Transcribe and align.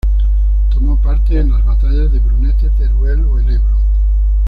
Tomó 0.73 0.97
parte 0.99 1.37
en 1.37 1.51
las 1.51 1.63
batallas 1.63 2.11
de 2.11 2.17
Brunete, 2.17 2.71
Teruel 2.71 3.23
o 3.23 3.39
el 3.39 3.49
Ebro. 3.51 3.77